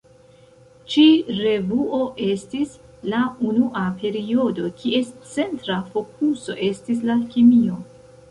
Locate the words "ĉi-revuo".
0.91-1.97